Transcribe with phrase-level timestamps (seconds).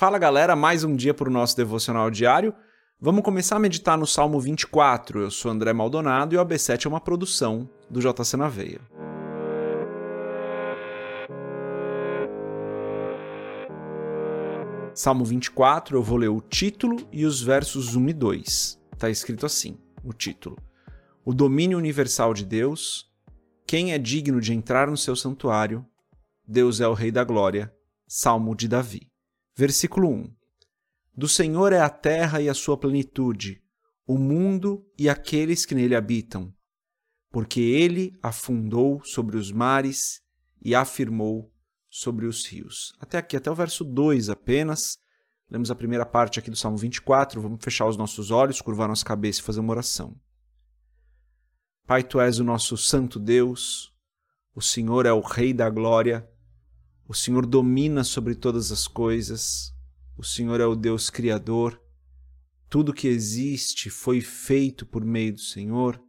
[0.00, 2.54] Fala galera, mais um dia para o nosso devocional diário.
[2.98, 5.20] Vamos começar a meditar no Salmo 24.
[5.20, 8.80] Eu sou André Maldonado e o AB7 é uma produção do JC na Veia.
[14.94, 18.80] Salmo 24, eu vou ler o título e os versos 1 e 2.
[18.94, 20.56] Está escrito assim: o título.
[21.22, 23.06] O domínio universal de Deus.
[23.66, 25.84] Quem é digno de entrar no seu santuário?
[26.48, 27.70] Deus é o Rei da Glória.
[28.08, 29.09] Salmo de Davi.
[29.60, 30.34] Versículo 1:
[31.14, 33.62] Do Senhor é a terra e a sua plenitude,
[34.06, 36.50] o mundo e aqueles que nele habitam,
[37.30, 40.22] porque ele afundou sobre os mares
[40.64, 41.52] e afirmou
[41.90, 42.94] sobre os rios.
[42.98, 44.96] Até aqui, até o verso 2 apenas.
[45.50, 47.42] Lemos a primeira parte aqui do Salmo 24.
[47.42, 50.18] Vamos fechar os nossos olhos, curvar nossa cabeça e fazer uma oração.
[51.86, 53.92] Pai, tu és o nosso santo Deus,
[54.54, 56.26] o Senhor é o Rei da glória
[57.10, 59.74] o Senhor domina sobre todas as coisas.
[60.16, 61.82] O Senhor é o Deus Criador.
[62.68, 66.00] Tudo que existe foi feito por meio do Senhor.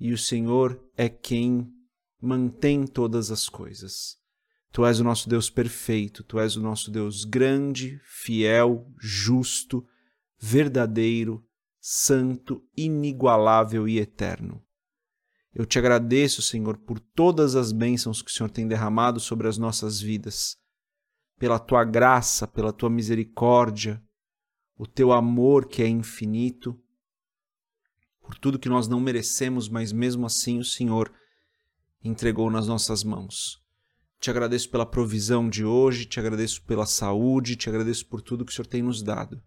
[0.00, 1.70] E o Senhor é quem
[2.18, 4.16] mantém todas as coisas.
[4.72, 9.86] Tu és o nosso Deus perfeito, tu és o nosso Deus grande, fiel, justo,
[10.38, 11.44] verdadeiro,
[11.78, 14.64] santo, inigualável e eterno.
[15.58, 19.58] Eu te agradeço, Senhor, por todas as bênçãos que o Senhor tem derramado sobre as
[19.58, 20.56] nossas vidas,
[21.36, 24.00] pela tua graça, pela tua misericórdia,
[24.76, 26.80] o teu amor que é infinito,
[28.22, 31.12] por tudo que nós não merecemos, mas mesmo assim o Senhor
[32.04, 33.60] entregou nas nossas mãos.
[34.20, 38.52] Te agradeço pela provisão de hoje, te agradeço pela saúde, te agradeço por tudo que
[38.52, 39.42] o Senhor tem nos dado.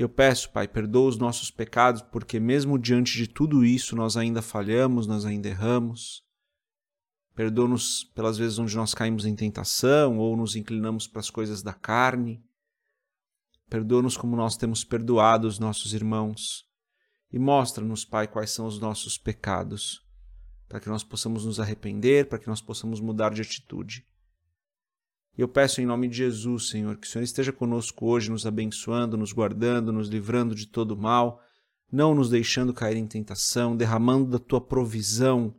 [0.00, 4.40] Eu peço, Pai, perdoa os nossos pecados, porque mesmo diante de tudo isso nós ainda
[4.40, 6.24] falhamos, nós ainda erramos.
[7.34, 11.74] Perdoa-nos pelas vezes onde nós caímos em tentação ou nos inclinamos para as coisas da
[11.74, 12.42] carne.
[13.68, 16.66] Perdoa-nos como nós temos perdoado os nossos irmãos.
[17.30, 20.02] E mostra-nos, Pai, quais são os nossos pecados,
[20.66, 24.06] para que nós possamos nos arrepender, para que nós possamos mudar de atitude.
[25.40, 29.16] Eu peço em nome de Jesus, Senhor, que o Senhor esteja conosco hoje, nos abençoando,
[29.16, 31.40] nos guardando, nos livrando de todo mal,
[31.90, 35.54] não nos deixando cair em tentação, derramando da tua provisão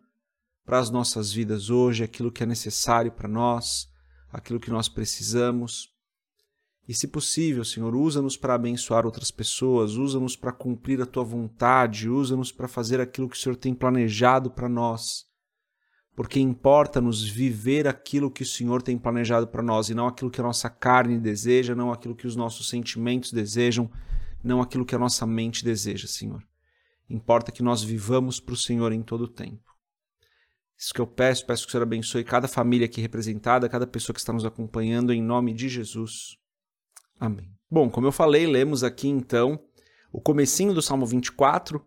[0.64, 3.88] para as nossas vidas hoje, aquilo que é necessário para nós,
[4.32, 5.90] aquilo que nós precisamos.
[6.88, 12.08] E se possível, Senhor, usa-nos para abençoar outras pessoas, usa-nos para cumprir a tua vontade,
[12.08, 15.31] usa-nos para fazer aquilo que o Senhor tem planejado para nós
[16.22, 20.40] porque importa-nos viver aquilo que o Senhor tem planejado para nós e não aquilo que
[20.40, 23.90] a nossa carne deseja, não aquilo que os nossos sentimentos desejam,
[24.44, 26.48] não aquilo que a nossa mente deseja, Senhor.
[27.10, 29.76] Importa que nós vivamos para o Senhor em todo o tempo.
[30.78, 34.14] Isso que eu peço, peço que o Senhor abençoe cada família aqui representada, cada pessoa
[34.14, 36.38] que está nos acompanhando, em nome de Jesus.
[37.20, 37.52] Amém.
[37.68, 39.60] Bom, como eu falei, lemos aqui então
[40.12, 41.84] o comecinho do Salmo 24,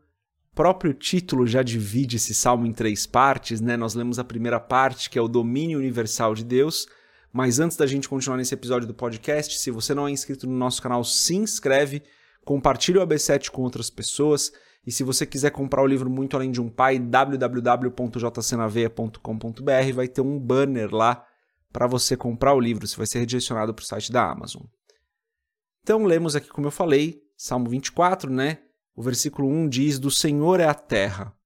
[0.54, 3.76] próprio título já divide esse salmo em três partes, né?
[3.76, 6.86] Nós lemos a primeira parte, que é o domínio universal de Deus.
[7.32, 10.56] Mas antes da gente continuar nesse episódio do podcast, se você não é inscrito no
[10.56, 12.02] nosso canal, se inscreve,
[12.44, 14.52] compartilhe o AB7 com outras pessoas.
[14.86, 20.20] E se você quiser comprar o livro Muito Além de um Pai, www.jcnaveia.com.br, vai ter
[20.20, 21.26] um banner lá
[21.72, 22.86] para você comprar o livro.
[22.86, 24.62] Você vai ser redirecionado para o site da Amazon.
[25.82, 28.58] Então, lemos aqui, como eu falei, Salmo 24, né?
[28.94, 31.36] O versículo 1 diz: Do Senhor é a terra.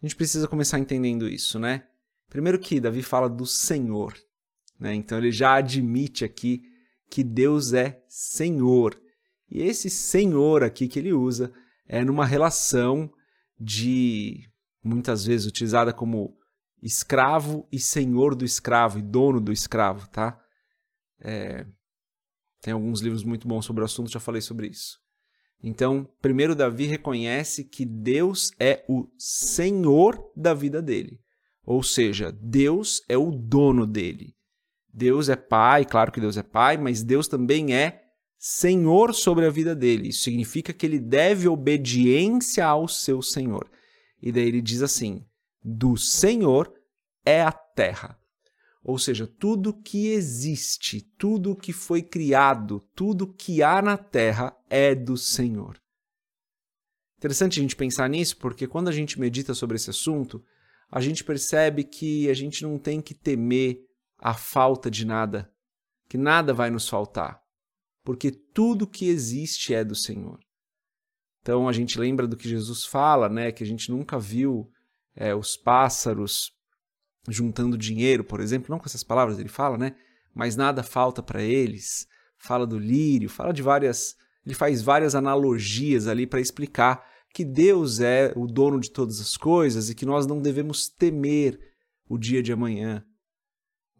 [0.00, 1.86] A gente precisa começar entendendo isso, né?
[2.28, 4.16] Primeiro que Davi fala do Senhor,
[4.78, 4.94] né?
[4.94, 6.62] Então ele já admite aqui
[7.10, 9.00] que Deus é Senhor.
[9.50, 11.52] E esse Senhor aqui que ele usa
[11.86, 13.12] é numa relação
[13.60, 14.48] de
[14.82, 16.36] muitas vezes utilizada como
[16.82, 20.42] escravo e senhor do escravo e dono do escravo, tá?
[21.20, 21.64] É,
[22.60, 25.01] tem alguns livros muito bons sobre o assunto, já falei sobre isso.
[25.62, 31.20] Então, primeiro Davi reconhece que Deus é o Senhor da vida dele.
[31.64, 34.34] Ou seja, Deus é o dono dele.
[34.92, 38.02] Deus é pai, claro que Deus é pai, mas Deus também é
[38.36, 40.08] Senhor sobre a vida dele.
[40.08, 43.70] Isso significa que ele deve obediência ao seu Senhor.
[44.20, 45.24] E daí ele diz assim:
[45.64, 46.72] do Senhor
[47.24, 48.18] é a terra.
[48.84, 54.94] Ou seja, tudo que existe, tudo que foi criado, tudo que há na terra é
[54.94, 55.80] do Senhor.
[57.16, 60.44] Interessante a gente pensar nisso, porque quando a gente medita sobre esse assunto,
[60.90, 63.78] a gente percebe que a gente não tem que temer
[64.18, 65.52] a falta de nada,
[66.08, 67.40] que nada vai nos faltar,
[68.02, 70.40] porque tudo que existe é do Senhor.
[71.40, 73.52] Então a gente lembra do que Jesus fala, né?
[73.52, 74.70] Que a gente nunca viu
[75.14, 76.52] é, os pássaros
[77.28, 79.94] juntando dinheiro, por exemplo, não com essas palavras ele fala, né?
[80.34, 82.06] mas nada falta para eles.
[82.36, 84.16] Fala do lírio, fala de várias.
[84.44, 89.36] Ele faz várias analogias ali para explicar que Deus é o dono de todas as
[89.36, 91.58] coisas e que nós não devemos temer
[92.08, 93.04] o dia de amanhã.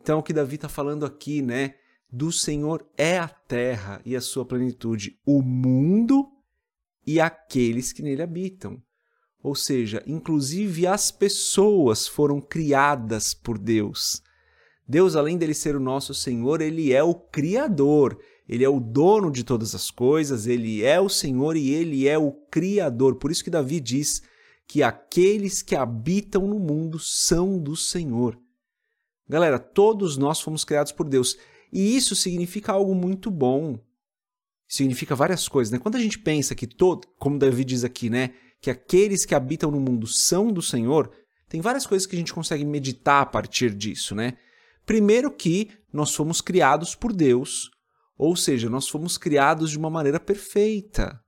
[0.01, 1.77] Então, o que Davi está falando aqui, né?
[2.11, 6.29] Do Senhor é a terra e a sua plenitude, o mundo
[7.07, 8.83] e aqueles que nele habitam.
[9.43, 14.23] Ou seja, inclusive as pessoas foram criadas por Deus.
[14.87, 18.19] Deus, além dele ser o nosso Senhor, ele é o Criador,
[18.49, 22.19] ele é o dono de todas as coisas, ele é o Senhor e ele é
[22.19, 23.17] o Criador.
[23.17, 24.23] Por isso que Davi diz
[24.67, 28.39] que aqueles que habitam no mundo são do Senhor.
[29.29, 31.37] Galera, todos nós fomos criados por Deus.
[31.73, 33.79] E isso significa algo muito bom.
[34.69, 35.79] Significa várias coisas, né?
[35.79, 39.73] Quando a gente pensa que todo, como Davi diz aqui, né, que aqueles que habitam
[39.73, 41.11] no mundo são do Senhor,
[41.49, 44.39] tem várias coisas que a gente consegue meditar a partir disso, né?
[44.87, 47.71] Primeiro que nós fomos criados por Deus,
[48.17, 51.21] ou seja, nós fomos criados de uma maneira perfeita.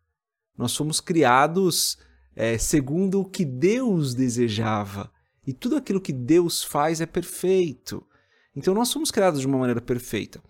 [0.57, 1.99] Nós fomos criados
[2.37, 5.11] é, segundo o que Deus desejava.
[5.45, 8.07] E tudo aquilo que Deus faz é perfeito.
[8.55, 10.41] Então nós fomos criados de uma maneira perfeita.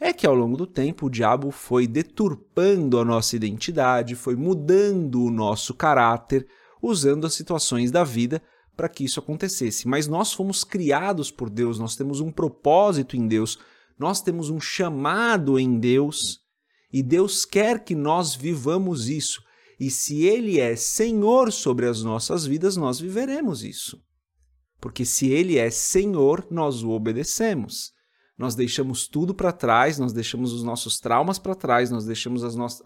[0.00, 5.24] É que ao longo do tempo o diabo foi deturpando a nossa identidade, foi mudando
[5.24, 6.46] o nosso caráter,
[6.80, 8.40] usando as situações da vida
[8.76, 9.88] para que isso acontecesse.
[9.88, 13.58] Mas nós fomos criados por Deus, nós temos um propósito em Deus,
[13.98, 16.40] nós temos um chamado em Deus
[16.92, 19.42] e Deus quer que nós vivamos isso.
[19.80, 24.00] E se Ele é Senhor sobre as nossas vidas, nós viveremos isso.
[24.80, 27.92] Porque se Ele é Senhor, nós o obedecemos.
[28.38, 32.80] Nós deixamos tudo para trás, nós deixamos os nossos traumas para trás, nós deixamos as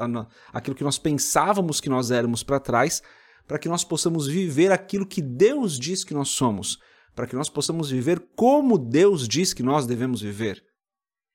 [0.50, 3.02] aquilo que nós pensávamos que nós éramos para trás,
[3.46, 6.78] para que nós possamos viver aquilo que Deus diz que nós somos,
[7.14, 10.62] para que nós possamos viver como Deus diz que nós devemos viver.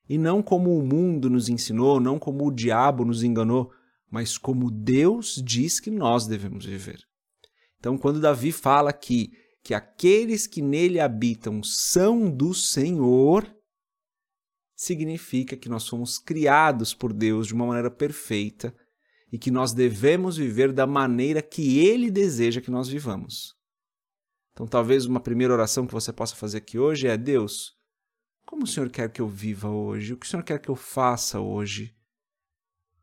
[0.09, 3.69] E não como o mundo nos ensinou, não como o diabo nos enganou,
[4.09, 6.97] mas como Deus diz que nós devemos viver.
[7.77, 9.29] Então, quando Davi fala aqui
[9.63, 13.45] que aqueles que nele habitam são do Senhor,
[14.77, 18.71] significa que nós somos criados por Deus de uma maneira perfeita
[19.31, 23.55] e que nós devemos viver da maneira que Ele deseja que nós vivamos.
[24.53, 27.75] Então, talvez uma primeira oração que você possa fazer aqui hoje é: Deus,
[28.45, 30.13] como o Senhor quer que eu viva hoje?
[30.13, 31.95] O que o Senhor quer que eu faça hoje?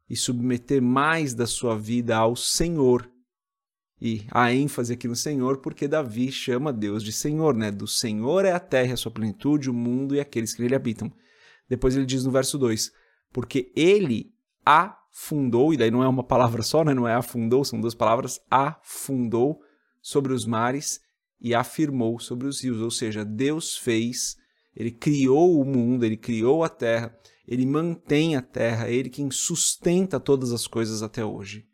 [0.09, 3.11] E submeter mais da sua vida ao Senhor
[4.01, 7.71] e a ênfase aqui no Senhor, porque Davi chama Deus de Senhor, né?
[7.71, 11.13] Do Senhor é a terra, a sua plenitude, o mundo e aqueles que nele habitam.
[11.69, 12.93] Depois ele diz no verso 2:
[13.33, 14.33] Porque ele
[14.65, 16.95] afundou, e daí não é uma palavra só, né?
[16.95, 19.61] Não é afundou, são duas palavras, afundou
[20.01, 21.01] sobre os mares
[21.41, 22.81] e afirmou sobre os rios.
[22.81, 24.37] Ou seja, Deus fez,
[24.75, 27.17] ele criou o mundo, ele criou a terra,
[27.47, 31.67] ele mantém a terra, ele quem sustenta todas as coisas até hoje.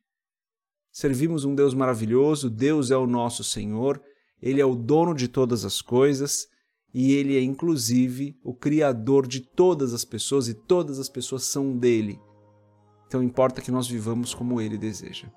[0.93, 4.03] Servimos um Deus maravilhoso, Deus é o nosso Senhor,
[4.43, 6.49] Ele é o dono de todas as coisas
[6.93, 11.77] e Ele é inclusive o Criador de todas as pessoas e todas as pessoas são
[11.77, 12.21] dele.
[13.07, 15.29] Então importa que nós vivamos como Ele deseja.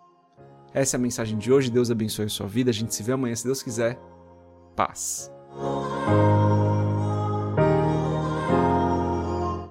[0.73, 1.69] Essa é a mensagem de hoje.
[1.69, 2.71] Deus abençoe a sua vida.
[2.71, 3.99] A gente se vê amanhã, se Deus quiser.
[4.75, 5.31] Paz.